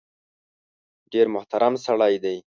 ډېر 1.11 1.27
محترم 1.35 1.73
سړی 1.85 2.13
دی. 2.23 2.37